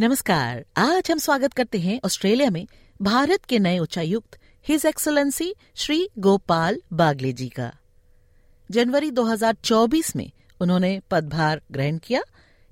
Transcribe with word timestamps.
नमस्कार। 0.00 0.64
आज 0.76 1.10
हम 1.10 1.18
स्वागत 1.18 1.52
करते 1.52 1.78
हैं 1.78 2.00
ऑस्ट्रेलिया 2.04 2.50
में 2.50 2.66
भारत 3.02 3.44
के 3.44 3.58
नए 3.58 3.78
उच्चायुक्त 3.78 4.38
हिज 4.68 4.86
एक्सलेंसी 4.86 5.54
श्री 5.74 6.08
गोपाल 6.18 6.82
बागले 6.92 7.32
जी 7.32 7.48
का। 7.48 7.76
जनवरी 8.70 9.10
2024 9.10 10.16
में 10.16 10.30
उन्होंने 10.60 11.00
पदभार 11.10 11.62
ग्रहण 11.72 11.98
किया। 11.98 12.22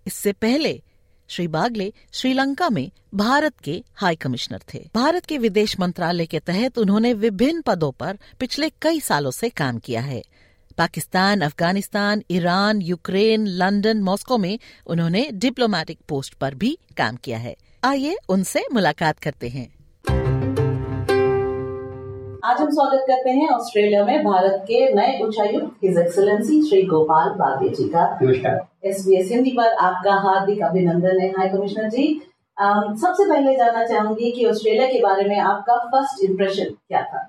इससे 0.06 0.32
पहले 0.32 0.82
श्री 1.28 1.48
बागले 1.48 1.92
श्रीलंका 2.12 2.70
में 2.70 2.90
भारत 3.14 3.58
के 3.58 3.84
हाई 3.94 4.16
कमिश्नर 4.16 4.60
थे। 4.74 4.90
भारत 4.94 5.26
के 5.26 5.38
विदेश 5.38 5.80
मंत्रालय 5.80 6.26
के 6.26 6.38
तहत 6.38 6.78
उन्होंने 6.78 7.12
विभिन्न 7.12 7.60
पदों 7.60 7.92
पर 7.92 8.18
पिछले 8.40 8.70
कई 8.82 9.00
सालों 9.00 9.30
से 9.30 9.48
काम 9.48 9.78
किया 9.78 10.00
है। 10.00 10.22
Pakistan 10.78 11.40
Afghanistan 11.40 12.22
Iran 12.30 12.80
Ukraine 12.82 13.46
London 13.60 14.02
Moscow 14.02 14.36
में 14.38 14.58
उन्होंने 14.86 15.22
डिप्लोमेटिक 15.34 15.98
पोस्ट 16.08 16.34
पर 16.34 16.54
भी 16.54 16.70
काम 16.98 17.16
किया 17.24 17.38
है। 17.38 17.54
आइए 17.84 18.16
उनसे 18.28 18.62
मुलाकात 18.72 19.18
करते 19.18 19.48
हैं। 19.48 19.66
आज 22.44 22.60
हम 22.60 22.70
स्वागत 22.70 23.04
करते 23.08 23.30
हैं 23.30 23.48
ऑस्ट्रेलिया 23.48 24.04
में 24.04 24.24
भारत 24.24 24.62
के 24.66 24.78
नए 24.94 25.18
उच्चायुक्त 25.22 25.84
हिज 25.84 25.98
एक्सलेंसी 25.98 26.62
श्री 26.68 26.82
गोपाल 26.82 27.28
बागे 27.38 27.68
जी 27.70 27.88
का। 27.88 28.04
एस 28.84 29.04
बी 29.06 29.16
एस 29.16 29.32
हिंदी 29.32 29.50
पर 29.50 29.72
आपका 29.86 30.14
हार्दिक 30.26 30.62
अभिनंदन 30.64 31.20
है 31.20 31.30
हाई 31.30 31.48
कमिश्नर 31.48 31.88
जी। 31.88 32.06
सबसे 32.58 33.28
पहले 33.30 33.56
जानना 33.56 33.84
चाहूँगी 33.86 34.30
कि 34.30 34.44
ऑस्ट्रेलिया 34.44 34.86
के 34.86 35.00
बारे 35.00 35.24
में 35.24 35.38
आपका 35.40 35.76
फ़र्स्ट 35.86 36.24
इम्प्रेशन 36.24 36.64
क्या 36.64 37.02
था? 37.02 37.26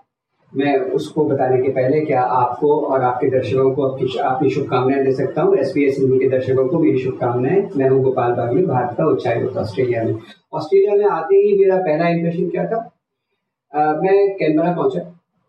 मैं 0.57 0.77
उसको 0.91 1.25
बताने 1.25 1.57
के 1.63 1.69
पहले 1.69 1.99
क्या 2.01 2.21
आपको 2.21 2.79
और 2.81 3.01
आपके 3.01 3.27
दर्शकों 3.29 3.71
को 3.75 3.83
आपकी 3.83 4.17
अपनी 4.17 4.49
शुभकामनाएँ 4.49 5.03
दे 5.05 5.11
सकता 5.13 5.41
हूँ। 5.41 5.55
एस 5.57 5.71
पी 5.75 5.83
एस 5.85 5.97
हिंदी 5.99 6.19
के 6.19 6.29
दर्शकों 6.29 6.67
को 6.67 6.79
मेरी 6.79 6.99
शुभकामनाएँ। 6.99 7.61
मैं 7.77 7.89
हूँ 7.89 8.01
गोपाल 8.03 8.31
बागली 8.31 8.65
भारत 8.65 8.95
का 8.97 9.05
उच्चायुक्त 9.05 9.57
ऑस्ट्रेलिया 9.57 10.03
में। 10.03 10.15
ऑस्ट्रेलिया 10.53 10.95
में 10.95 11.05
आते 11.05 11.35
ही 11.35 11.57
मेरा 11.59 11.77
पहला 11.77 12.07
इंप्रेशन 12.07 12.49
क्या 12.49 12.65
था? 12.65 12.77
आ, 13.73 13.93
मैं 14.01 14.35
कैनबरा 14.35 14.73
पहुँचा। 14.73 14.99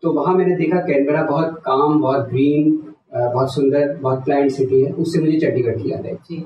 तो 0.03 0.11
वहाँ 0.13 0.35
मैंने 0.35 0.55
देखा 0.55 0.77
कैनबरा 0.77 1.23
बहुत 1.23 1.61
काम 1.65 1.99
बहुत 2.01 2.29
ग्रीन 2.29 2.77
बहुत 3.15 3.53
सुंदर 3.53 3.97
बहुत 4.01 4.23
प्लाइंट 4.25 4.51
सिटी 4.51 4.81
है। 4.83 4.91
उससे 4.91 5.19
मुझे 5.19 5.39
चंडीगढ़ 5.39 5.77
की 5.77 5.91
याद 5.91 6.05
आई। 6.05 6.43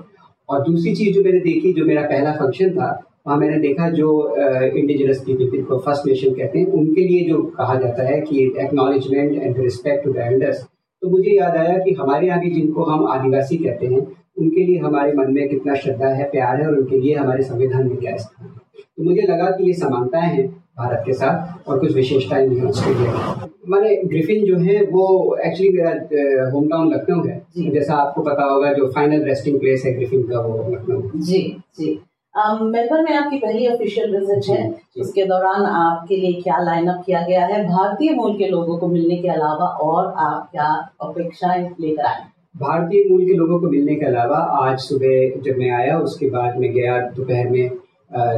और 0.50 0.64
दूसरी 0.64 0.96
चीज़ 0.96 1.16
जो 1.16 1.24
मैंने 1.24 1.40
देखी 1.40 1.74
जो 1.74 1.86
मेरा 1.86 2.02
पहला 2.02 2.32
फ़ंक्शन 2.32 2.70
था 2.70 2.90
वहाँ 3.26 3.38
मैंने 3.40 3.58
देखा 3.60 3.90
जो 3.90 4.10
इंडिजिनस 4.38 5.24
पीपल 5.26 5.50
जिनको 5.52 5.78
फ़र्स्ट 5.86 6.08
नेशन 6.08 6.34
कहते 6.34 6.60
हैं 6.60 6.66
उनके 6.80 7.08
लिए 7.08 7.24
जो 7.30 7.42
कहा 7.58 7.76
जाता 7.80 8.04
है 8.08 8.20
कि 8.22 8.44
acknowledgement 8.64 9.32
and 9.34 9.60
respect 9.60 10.04
to 10.04 10.14
the 10.14 10.18
elders 10.26 10.62
तो 11.02 11.10
मुझे 11.10 11.32
याद 11.32 11.56
आया 11.58 11.78
कि 11.78 11.94
हमारे 11.94 12.28
यहाँ 12.28 12.40
भी 12.42 12.50
जिनको 12.52 12.84
हम 12.84 13.06
आदिवासी 13.08 13.58
कहते 13.58 13.88
हैं 13.88 14.00
उनके 14.38 14.64
लिए 14.66 14.78
हमारे 14.80 15.14
मन 15.14 15.32
में 15.34 15.48
कितना 15.50 15.76
श्रद्धा 15.76 16.08
है 16.16 16.30
प्यार 16.32 16.62
है 16.62 16.68
और 16.68 16.78
उनके 16.78 17.00
लिए 17.00 17.16
हमारे 17.16 17.44
संविधान 17.44 17.88
में 17.88 17.98
क्या 17.98 18.16
स्थान 18.18 18.48
है। 18.48 18.54
तो 18.78 19.04
मुझे 19.04 19.22
लगा 19.22 19.50
कि 19.52 19.68
ये 19.68 19.74
समानताएँ 19.74 20.32
हैं 20.32 20.48
भारत 20.80 21.04
के 21.06 21.14
साथ 21.14 21.70
और 21.70 21.80
कुछ 21.80 21.94
विशेषताएँ 21.96 22.48
भी 22.50 22.58
हैं 22.58 22.66
ऑस्ट्रेलिया 22.66 23.50
मैंने 23.70 23.96
ग्रिफिन 24.08 24.46
जो 24.46 24.58
है 24.64 24.82
वो 24.88 25.06
एक्चुअली 25.46 25.70
मेरा 25.74 26.50
होम 26.52 26.68
टाउन 26.70 26.94
लखनऊ 26.94 27.24
है। 27.24 27.72
जैसा 27.72 27.94
आपको 27.96 28.22
पता 28.24 28.44
होगा 28.46 28.74
जो 28.74 28.92
फाइनल 28.96 29.24
रेस्टिंग 29.26 29.60
प्लेस 29.60 29.86
है 29.86 29.94
ग्रिफिन 29.96 30.24
का 30.24 30.42
वो 30.42 30.72
लखनऊ। 30.74 31.22
जी 31.22 31.42
जी। 31.80 32.00
मेलबर्न 32.36 33.04
में 33.04 33.16
आपकी 33.18 33.38
पहली 33.38 33.68
ऑफिशियल 33.68 34.16
विज़िट 34.16 34.50
है। 34.50 34.64
उसके 35.00 35.26
दौरान 35.26 35.66
आपके 35.66 36.16
लिए 36.16 36.42
क्या 36.42 36.58
लाइनअप 36.64 37.04
किया 37.06 37.22
गया 37.28 37.46
है? 37.46 37.64
भारतीय 37.66 38.14
मूल 38.16 38.34
के 38.38 38.48
लोगों 38.48 38.78
को 38.78 38.88
मिलने 38.88 39.18
के 39.18 39.28
अलावा 39.30 39.66
और 39.84 40.14
आप 40.20 40.50
क्या 40.52 40.66
अपेक्षाएँ 41.02 41.64
लेकर 41.82 42.06
आए? 42.06 42.24
भारतीय 42.56 43.04
मूल 43.10 43.26
के 43.26 43.34
लोगों 43.34 43.60
को 43.60 43.70
मिलने 43.70 43.96
के 43.96 44.06
अलावा 44.06 44.38
आज 44.60 44.80
सुबह 44.80 45.42
जब 45.44 45.58
मैं 45.58 45.70
आया 45.72 45.98
उसके 46.00 46.30
बाद 46.30 46.58
मैं 46.60 46.72
गया 46.74 47.00
दोपहर 47.16 47.50
में 47.50 47.70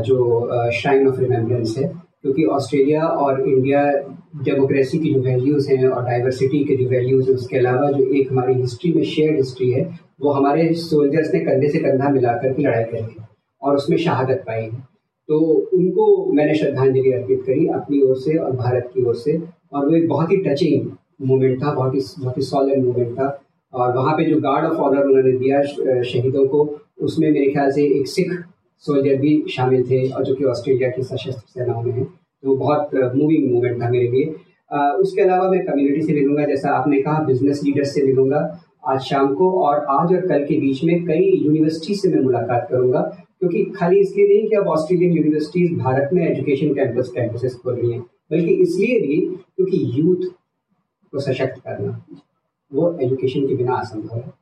जो 0.04 0.70
श्राइन 0.72 1.08
ऑफ़ 1.08 1.20
रिमेम्बरेंस 1.20 1.76
है। 1.78 1.88
क्योंकि 1.88 2.46
ऑस्ट्रेलिया 2.54 3.04
और 3.04 3.42
इंडिया 3.42 3.84
डेमोक्रेसी 4.44 4.98
की 5.00 5.14
जो 5.14 5.22
वैल्यूज़ 5.22 5.72
हैं 5.72 5.88
और 5.88 6.04
डाइवर्सिटी 6.06 6.64
के 6.66 6.76
जो 6.76 6.90
वैल्यूज़ 6.90 7.30
हैं 7.30 7.36
उसके 7.36 7.58
अलावा 7.58 7.92
जो 7.92 8.06
एक 8.14 8.32
हमारी 8.32 8.54
हिस्ट्री 8.54 8.94
में 8.94 9.04
शेयर्ड 9.06 9.38
हिस्ट्री 9.38 9.72
है 9.72 9.84
वो 10.22 10.32
हमारे 10.32 10.74
सोल्जर्स 10.84 11.34
ने 11.34 11.40
कंधे 11.46 11.70
से 11.70 11.80
कंधा 11.80 12.10
मिलाकर 12.10 12.54
की 12.54 12.64
लड़ाई 12.64 12.84
करी 12.84 13.02
है 13.02 13.27
और 13.62 13.76
उसमें 13.76 13.98
शहादत 13.98 14.44
पाई 14.48 14.62
है। 14.62 14.82
तो 15.30 15.40
उनको 15.74 16.34
मैंने 16.34 16.54
श्रद्धांजलि 16.56 17.12
अर्पित 17.12 17.42
करी 17.46 17.68
अपनी 17.76 18.02
ओर 18.02 18.16
से 18.18 18.38
और 18.38 18.52
भारत 18.56 18.90
की 18.94 19.04
ओर 19.04 19.16
से। 19.16 19.38
और 19.74 19.88
वो 19.88 19.96
एक 19.96 20.08
बहुत 20.10 20.32
ही 20.32 20.38
टचिंग 20.44 20.90
मोमेंट 21.22 21.64
था, 21.64 21.74
बहुत 21.74 21.96
ही 21.96 22.00
बहुत 22.20 22.38
ही 22.38 22.42
सॉलिड 22.44 22.84
मोमेंट 22.86 23.14
था। 23.14 23.28
और 23.74 23.96
वहाँ 23.96 24.14
पे 24.18 24.26
जो 24.26 24.40
गार्ड 24.42 24.66
ऑफ़ 24.66 24.78
ऑनर 24.80 25.06
उन्होंने 25.06 25.32
दिया 25.40 25.62
शहीदों 26.04 26.46
को, 26.48 26.64
उसमें 27.02 27.32
मेरे 27.32 27.52
ख्याल 27.52 27.72
से 27.72 27.84
एक 28.00 28.08
सिख 28.08 28.32
सोल्जर 28.84 29.16
भी 29.18 29.44
शामिल 29.52 29.84
थे 29.90 30.08
और 30.10 30.24
जो 30.26 30.36
कि 30.36 30.44
ऑस्ट्रेलिया 30.46 30.90
की 30.90 31.04
सशस्त्र 31.04 31.60
सेनाओं 31.60 31.82
में 31.84 31.92
है। 31.92 32.04
तो 32.04 32.56
बहुत 32.58 32.90
मूविंग 33.16 33.52
मोमेंट 33.54 33.82
था 33.82 33.90
मेरे 33.90 34.08
लिए। 34.08 34.26
उसके 35.02 35.22
अलावा 35.22 35.50
मैं 35.50 35.66
कम्युनिटी 35.66 36.02
से 36.02 36.14
मिलूँगा, 36.14 36.46
जैसा 36.46 36.70
आपने 36.70 37.02
कहा 37.02 37.24
बिज़नेस 37.24 37.62
लीडर्स 37.64 37.94
से 37.94 38.04
मिलूँगा। 38.06 38.40
आज 38.88 39.00
शाम 39.02 39.34
को 39.36 39.52
और 39.62 39.86
आज 39.92 40.14
और 40.14 40.28
कल 40.28 40.44
के 40.46 40.60
बीच 40.60 40.84
में 40.84 41.06
कई 41.06 41.32
यूनिवर्सिटी 41.46 41.96
से 41.96 42.10
मैं 42.10 42.22
मुलाकात 42.24 42.68
करूँगा। 42.72 43.02
क्योंकि 43.42 43.64
खाली 43.76 44.00
इसलिए 44.00 44.28
नहीं 44.28 44.48
कि 44.50 44.56
अब 44.56 44.68
ऑस्ट्रेलियन 44.68 45.18
यूनिवर्सिटीज 45.18 45.78
भारत 45.80 46.10
में 46.14 46.26
एजुकेशन 46.28 46.74
कैंपस 46.74 47.12
कैंपसेस 47.16 47.56
खोल 47.56 47.76
रही 47.76 47.92
हैं, 47.92 48.02
बल्कि 48.32 48.54
इसलिए 48.54 49.00
भी 49.00 49.20
क्योंकि 49.28 49.82
यूथ 50.00 50.30
को 51.14 51.20
सशक्त 51.20 51.60
करना, 51.60 52.02
वो 52.72 52.98
एजुकेशन 53.02 53.48
के 53.48 53.56
बिना 53.56 53.76
असंभव 53.76 54.18
है। 54.18 54.34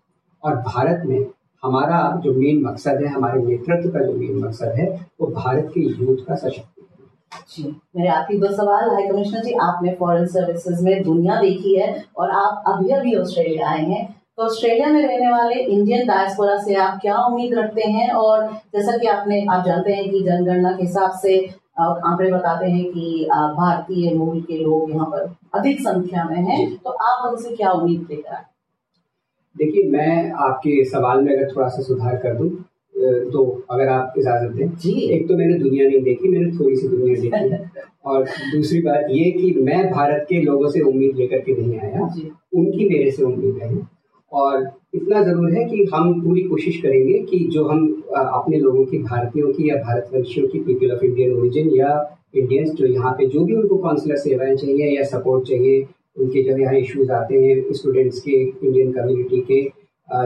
और 0.43 0.55
भारत 0.57 1.03
में 1.05 1.25
हमारा 1.63 1.99
जो 2.23 2.33
मेन 2.33 2.61
मकसद 2.63 3.01
है, 3.01 3.07
हमारे 3.07 3.41
नेतृत्व 3.43 3.89
का 3.89 4.05
जो 4.05 4.13
मेन 4.13 4.37
मकसद 4.37 4.73
है, 4.79 4.87
वो 5.21 5.27
भारत 5.27 5.71
के 5.73 5.81
यूथ 5.81 6.25
का 6.27 6.35
सशक्त 6.35 6.71
जी, 7.49 7.63
मेरे 7.95 8.09
आखिरी 8.09 8.39
दो 8.39 8.47
सवाल। 8.47 8.89
हाई 8.89 9.07
कमिश्नर 9.07 9.43
जी, 9.43 9.53
आपने 9.61 9.95
फॉरेन 9.99 10.25
सर्विसेज़ 10.25 10.83
में 10.83 11.03
दुनिया 11.03 11.39
देखी 11.41 11.75
है 11.75 12.03
और 12.17 12.29
आप 12.31 12.63
अभी 12.67 12.89
अभी 12.89 13.15
ऑस्ट्रेलिया 13.15 13.69
आए 13.69 13.81
हैं। 13.81 14.14
तो 14.37 14.43
ऑस्ट्रेलिया 14.43 14.87
में 14.87 15.01
रहने 15.01 15.31
वाले 15.31 15.59
इंडियन 15.63 16.07
डायस्पोरा 16.07 16.55
से 16.63 16.73
आप 16.75 16.97
क्या 17.01 17.17
उम्मीद 17.25 17.53
रखते 17.53 17.81
हैं? 17.81 18.09
और 18.13 18.47
जैसा 18.73 18.97
कि 18.97 19.07
आपने 19.07 19.45
आप 19.51 19.65
जानते 19.65 19.93
हैं 19.93 20.09
कि 20.11 20.19
जनगणना 20.21 20.71
के 20.71 20.83
हिसाब 20.83 21.11
से 21.21 21.37
आंकड़े 21.79 22.31
बताते 22.31 22.69
हैं 22.71 22.83
कि 22.91 23.27
भारतीय 23.31 24.13
मूल 24.13 24.41
के 24.41 24.57
लोग 24.57 24.91
यहाँ 24.91 25.05
पर 25.05 25.35
अधिक 25.59 25.79
संख्या 25.79 26.23
में 26.23 26.41
हैं। 26.49 26.75
तो 26.77 26.89
आप 26.89 27.29
उनसे 27.29 27.55
क्या 27.55 27.71
उम्मीद 27.71 28.07
लेकर 28.11 28.33
आए 28.35 28.43
देखिए 29.55 29.89
मैं 29.91 30.31
आपके 30.45 30.83
सवाल 30.85 31.21
में 31.21 31.35
अगर 31.35 31.51
थोड़ा 31.55 31.67
सा 31.67 31.83
सुधार 31.83 32.15
कर 32.17 32.35
दूँ 32.35 32.49
तो 33.31 33.45
अगर 33.71 33.87
आप 33.89 34.13
इजाज़त 34.17 34.51
दें। 34.55 34.75
जी। 34.75 34.91
एक 35.15 35.27
तो 35.27 35.37
मैंने 35.37 35.57
दुनिया 35.59 35.87
नहीं 35.87 36.01
देखी 36.03 36.27
मैंने 36.27 36.51
थोड़ी 36.59 36.75
सी 36.75 36.87
दुनिया 36.87 37.21
देखी। 37.21 37.81
और 38.05 38.23
दूसरी 38.51 38.81
बात 38.81 39.07
ये 39.11 39.31
कि 39.31 39.51
मैं 39.61 39.91
भारत 39.91 40.25
के 40.29 40.41
लोगों 40.41 40.69
से 40.71 40.81
उम्मीद 40.81 41.15
लेकर 41.15 41.39
के 41.39 41.61
नहीं 41.61 41.79
आया। 41.79 42.01
उनकी 42.01 42.89
मेरे 42.89 43.11
से 43.11 43.23
उम्मीद 43.23 43.59
है। 43.63 43.94
और 44.35 44.69
इतना 44.95 45.21
ज़रूर 45.23 45.53
है 45.53 45.63
कि 45.65 45.85
हम 45.93 46.21
पूरी 46.23 46.41
कोशिश 46.43 46.81
करेंगे 46.81 47.19
कि 47.21 47.39
जो 47.53 47.63
हम 47.67 47.85
अपने 48.15 48.57
लोगों 48.59 48.85
की, 48.85 48.97
भारतीयों 48.99 49.51
की 49.53 49.69
या 49.69 49.75
भारतवंशियों 49.77 50.47
की 50.47 50.59
पीपल 50.59 50.91
ऑफ़ 50.95 51.03
इंडियन 51.05 51.33
ओरिजिन 51.33 51.69
या 51.75 51.91
इंडियंस 52.35 52.71
जो 52.71 52.85
यहाँ 52.85 53.11
पे 53.17 53.27
जो 53.27 53.43
भी 53.45 53.55
उनको 53.55 53.77
काउंसलर 53.77 54.15
सेवाएँ 54.17 54.55
चाहिए 54.55 54.95
या 54.97 55.03
सपोर्ट 55.05 55.47
चाहिए, 55.47 55.85
उनके 56.17 56.43
जो 56.43 56.57
यहाँ 56.57 56.73
इश्यूज़ 56.75 57.11
आते 57.11 57.35
हैं 57.37 57.73
स्टूडेंट्स 57.73 58.19
के 58.19 58.31
इंडियन 58.41 58.91
कम्युनिटी 58.91 59.41
के 59.51 59.63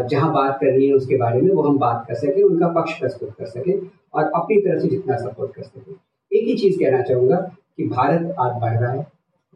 जहाँ 0.09 0.31
बात 0.33 0.57
करनी 0.61 0.88
है 0.88 0.94
उसके 0.94 1.17
बारे 1.17 1.41
में 1.41 1.51
वो 1.51 1.61
हम 1.63 1.77
बात 1.79 2.06
कर 2.07 2.15
सकें, 2.15 2.41
उनका 2.44 2.67
पक्ष 2.73 3.00
प्रस्तुत 3.00 3.29
कर 3.39 3.45
सकें 3.47 3.73
और 4.13 4.23
अपनी 4.25 4.57
तरफ़ 4.57 4.81
से 4.81 4.88
जितना 4.89 5.17
सपोर्ट 5.17 5.53
कर 5.56 5.63
सकें। 5.63 5.94
एक 6.31 6.47
ही 6.47 6.56
चीज़ 6.56 6.79
कहना 6.79 7.01
चाहूँगा 7.03 7.35
कि 7.77 7.88
भारत 7.88 8.35
आज 8.39 8.59
बढ़ 8.61 8.77
रहा 8.79 8.91
है, 8.91 9.06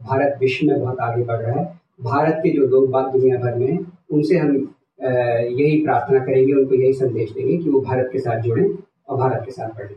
भारत 0.00 0.36
विश्व 0.40 0.66
में 0.66 0.80
बहुत 0.80 1.00
आगे 1.00 1.24
बढ़ 1.24 1.40
रहा 1.40 1.58
है, 1.58 1.64
भारत 2.02 2.40
के 2.42 2.50
जो 2.50 2.66
लोग 2.68 2.90
बात 2.90 3.12
दुनिया 3.12 3.38
भर 3.38 3.54
में 3.58 3.78
उनसे 4.14 4.38
हम 4.38 4.56
यही 5.00 5.82
प्रार्थना 5.82 6.18
करेंगे 6.20 6.52
उनको 6.54 6.74
यही 6.74 6.92
संदेश 6.94 7.30
देंगे 7.32 7.56
कि 7.58 7.70
वो 7.70 7.80
भारत 7.82 8.08
के 8.12 8.18
साथ 8.20 8.40
जुड़ें 8.42 8.64
और 8.64 9.18
भारत 9.18 9.42
के 9.44 9.52
साथ 9.52 9.68
बढ़ें। 9.78 9.96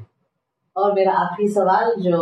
और 0.76 0.94
मेरा 0.94 1.12
आखिरी 1.20 1.48
सवाल 1.50 1.94
जो 2.00 2.18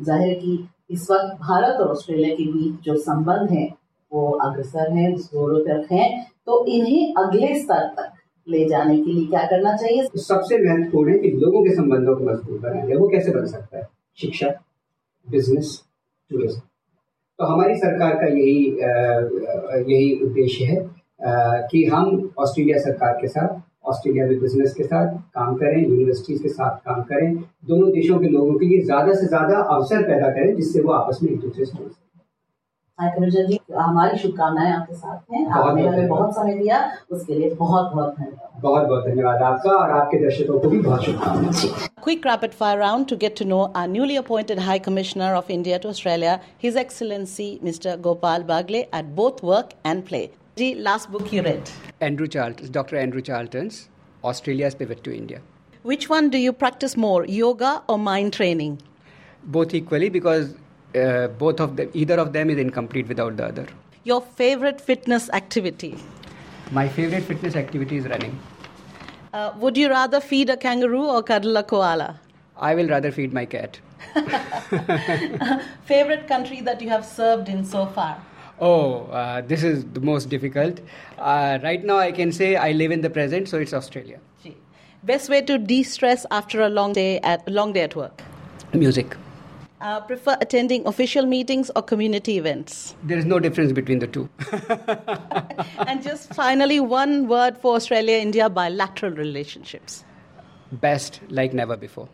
ज़ाहिर 0.00 0.34
की 0.38 0.56
इस 0.90 1.06
वक्त 1.10 1.36
भारत 1.42 1.80
और 1.80 1.90
ऑस्ट्रेलिया 1.90 2.34
के 2.34 2.46
बीच 2.52 2.84
जो 2.84 2.96
संबंध 3.02 3.50
है 3.50 3.68
वो 4.12 4.30
अग्रसर 4.46 4.92
है 4.92 5.12
जोरों 5.14 5.60
तक 5.66 5.92
है 5.92 6.08
तो 6.46 6.64
इन्हें 6.68 7.14
अगले 7.18 7.54
स्तर 7.60 7.86
तक 7.96 8.10
ले 8.46 8.64
जाने 8.68 8.96
के 8.96 9.12
लिए 9.12 9.26
क्या 9.26 9.42
करना 9.46 9.76
चाहिए? 9.76 10.06
सबसे 10.18 10.58
महत्वपूर्ण 10.58 11.12
है 11.12 11.18
कि 11.18 11.28
लोगों 11.36 11.64
के 11.64 11.74
संबंधों 11.74 12.16
को 12.16 12.24
मज़बूत 12.24 12.60
बनाएँगे 12.60 12.96
वो 12.96 13.08
कैसे 13.08 13.32
बन 13.32 13.46
सकता 13.46 13.78
है। 13.78 13.88
शिक्षा 14.18 14.48
बिज़नेस 15.26 15.80
टूरिज़्म 16.30 16.60
तो 17.38 17.44
हमारी 17.44 17.74
सरकार 17.76 18.14
का 18.14 18.26
यही 18.28 18.56
यही 19.86 20.18
उद्देश्य 20.24 20.64
है 20.64 20.80
कि 21.24 21.84
हम 21.92 22.30
ऑस्ट्रेलिया 22.38 22.78
सरकार 22.82 23.18
के 23.20 23.28
साथ 23.28 23.60
ऑस्ट्रेलिया 23.90 24.26
में 24.26 24.40
बिज़नेस 24.40 24.74
के 24.74 24.84
साथ 24.84 25.16
काम 25.34 25.54
करें 25.56 25.80
यूनिवर्सिटीज 25.82 26.42
के 26.42 26.48
साथ 26.48 26.76
काम 26.86 27.02
करें 27.02 27.34
दोनों 27.68 27.90
देशों 27.90 28.18
के 28.18 28.28
लोगों 28.28 28.54
के 28.58 28.66
लिए 28.66 28.84
ज़्यादा 28.84 29.14
से 29.14 29.26
ज़्यादा 29.26 29.58
अवसर 29.76 30.02
पैदा 30.08 30.30
करें 30.30 30.54
जिससे 30.56 30.82
वो 30.82 30.92
आपस 30.92 31.18
में 31.22 31.30
एक 31.32 31.40
दूसरे 31.40 31.64
से 31.64 31.90
जी 32.98 33.58
हमारी 33.74 34.18
शुभकामनाएँ 34.18 34.72
आपके 34.72 34.94
साथ 34.94 35.34
हैं। 35.34 35.46
आपने 35.50 35.86
हमें 35.86 36.08
बहुत 36.08 36.34
समय 36.34 36.54
दिया 36.58 36.78
उसके 37.12 37.34
लिए 37.34 37.50
बहुत 37.54 37.90
बहुत 37.94 38.14
धन्यवाद। 38.18 38.60
बहुत 38.62 38.86
बहुत 38.88 39.06
धन्यवाद 39.06 39.42
आपका 39.42 39.70
और 39.70 39.90
आपके 39.90 40.18
दर्शकों 40.24 40.58
को 40.60 40.68
भी 40.68 40.78
बहुत 40.80 41.04
शुभकामनाएँ। 41.04 41.88
Quick 42.02 42.24
rapid 42.24 42.54
fire 42.60 42.78
round 42.78 43.08
to 43.08 43.16
get 43.16 43.34
to 43.36 43.44
know 43.44 43.62
our 43.74 43.88
newly 43.88 44.16
appointed 44.16 44.58
High 44.58 44.78
Commissioner 44.78 45.32
of 45.34 45.50
India 45.50 45.78
to 45.78 45.88
Australia, 45.88 46.40
His 46.58 46.76
Excellency 46.76 47.48
Mr. 47.70 47.96
Gopal 48.00 48.46
Bagle, 48.52 48.84
at 48.92 49.16
both 49.16 49.42
work 49.42 49.74
and 49.84 50.04
play. 50.04 50.30
The 50.54 50.74
last 50.74 51.10
book 51.10 51.32
you 51.32 51.40
read? 51.42 51.70
Andrew 52.02 52.26
Charlton, 52.26 52.70
Dr. 52.70 52.96
Andrew 52.96 53.22
Charlton's 53.22 53.88
Australia's 54.22 54.74
Pivot 54.74 55.02
to 55.04 55.14
India. 55.14 55.40
Which 55.82 56.10
one 56.10 56.28
do 56.28 56.36
you 56.36 56.52
practice 56.52 56.94
more, 56.94 57.24
yoga 57.24 57.82
or 57.88 57.98
mind 57.98 58.34
training? 58.34 58.82
Both 59.44 59.72
equally 59.72 60.10
because 60.10 60.54
uh, 60.94 61.28
both 61.28 61.58
of 61.58 61.76
them, 61.76 61.90
either 61.94 62.20
of 62.20 62.34
them 62.34 62.50
is 62.50 62.58
incomplete 62.58 63.08
without 63.08 63.38
the 63.38 63.46
other. 63.46 63.66
Your 64.04 64.20
favorite 64.20 64.78
fitness 64.78 65.30
activity? 65.30 65.96
My 66.70 66.86
favorite 66.86 67.24
fitness 67.24 67.56
activity 67.56 67.96
is 67.96 68.04
running. 68.04 68.38
Uh, 69.32 69.54
would 69.56 69.78
you 69.78 69.88
rather 69.88 70.20
feed 70.20 70.50
a 70.50 70.56
kangaroo 70.58 71.06
or 71.06 71.22
cuddle 71.22 71.56
a 71.56 71.62
koala? 71.62 72.20
I 72.58 72.74
will 72.74 72.88
rather 72.88 73.10
feed 73.10 73.32
my 73.32 73.46
cat. 73.46 73.80
favorite 75.86 76.28
country 76.28 76.60
that 76.60 76.82
you 76.82 76.90
have 76.90 77.06
served 77.06 77.48
in 77.48 77.64
so 77.64 77.86
far? 77.86 78.20
Oh, 78.60 79.06
uh, 79.06 79.40
this 79.40 79.62
is 79.62 79.84
the 79.92 80.00
most 80.00 80.28
difficult. 80.28 80.80
Uh, 81.18 81.58
right 81.62 81.84
now, 81.84 81.98
I 81.98 82.12
can 82.12 82.32
say 82.32 82.56
I 82.56 82.72
live 82.72 82.90
in 82.92 83.00
the 83.00 83.10
present, 83.10 83.48
so 83.48 83.58
it's 83.58 83.72
Australia. 83.72 84.20
Best 85.04 85.28
way 85.28 85.42
to 85.42 85.58
de-stress 85.58 86.24
after 86.30 86.60
a 86.60 86.68
long 86.68 86.92
day 86.92 87.18
at 87.20 87.48
long 87.48 87.72
day 87.72 87.80
at 87.80 87.96
work? 87.96 88.22
Music. 88.72 89.16
Uh, 89.80 90.00
prefer 90.00 90.36
attending 90.40 90.86
official 90.86 91.26
meetings 91.26 91.72
or 91.74 91.82
community 91.82 92.38
events? 92.38 92.94
There 93.02 93.18
is 93.18 93.24
no 93.24 93.40
difference 93.40 93.72
between 93.72 93.98
the 93.98 94.06
two. 94.06 94.28
and 95.88 96.04
just 96.04 96.32
finally, 96.34 96.78
one 96.78 97.26
word 97.26 97.58
for 97.58 97.74
Australia 97.74 98.16
India 98.18 98.48
bilateral 98.48 99.10
relationships. 99.10 100.04
Best, 100.70 101.20
like 101.28 101.52
never 101.52 101.76
before. 101.76 102.08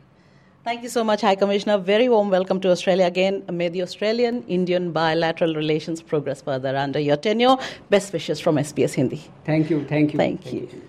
Thank 0.68 0.82
you 0.82 0.90
so 0.90 1.02
much, 1.02 1.22
High 1.22 1.34
Commissioner. 1.34 1.78
Very 1.78 2.10
warm 2.10 2.28
welcome 2.28 2.58
to 2.60 2.70
Australia 2.70 3.06
again. 3.06 3.42
May 3.50 3.70
the 3.70 3.80
Australian 3.80 4.42
Indian 4.48 4.90
bilateral 4.92 5.54
relations 5.54 6.02
progress 6.02 6.42
further 6.42 6.76
under 6.76 7.00
your 7.00 7.16
tenure. 7.16 7.56
Best 7.88 8.12
wishes 8.12 8.38
from 8.38 8.56
SBS 8.56 8.92
Hindi. 8.92 9.22
Thank 9.46 9.70
you. 9.70 9.78
Thank 9.86 10.12
you. 10.12 10.18
Thank, 10.18 10.42
thank 10.42 10.52
you. 10.52 10.68
you. 10.68 10.82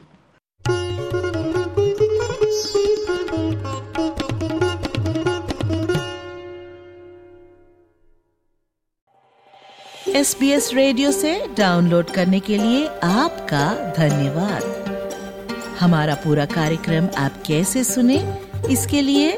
S 10.15 10.35
B 10.39 10.49
S 10.51 10.69
radio 10.73 11.11
से 11.11 11.33
download 11.57 12.09
करने 12.15 12.39
के 12.49 12.57
लिए 12.57 12.87
आपका 13.03 13.65
धन्यवाद 13.97 14.63
हमारा 15.79 16.15
पूरा 16.23 16.45
कार्यक्रम 16.55 17.07
आप 17.25 17.43
कैसे 17.47 17.83
सुने 17.83 18.17
इसके 18.71 19.01
लिए 19.01 19.37